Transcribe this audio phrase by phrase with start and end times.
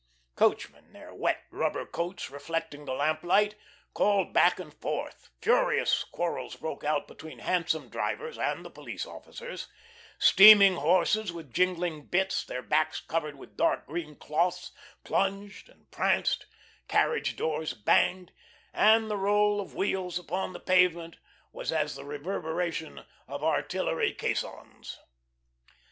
[0.35, 3.53] Coachmen, their wet rubber coats reflecting the lamplight,
[3.93, 9.67] called back and forth, furious quarrels broke out between hansom drivers and the police officers,
[10.17, 14.71] steaming horses with jingling bits, their backs covered with dark green cloths,
[15.03, 16.47] plunged and pranced,
[16.87, 18.31] carriage doors banged,
[18.73, 21.17] and the roll of wheels upon the pavement
[21.53, 24.97] was as the reverberation of artillery caissons.